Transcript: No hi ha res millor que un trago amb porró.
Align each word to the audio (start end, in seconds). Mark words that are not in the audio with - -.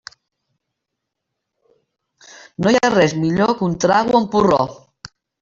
No 2.65 2.73
hi 2.73 2.81
ha 2.81 2.91
res 2.95 3.15
millor 3.27 3.55
que 3.61 3.65
un 3.69 3.77
trago 3.85 4.19
amb 4.23 4.35
porró. 4.39 4.61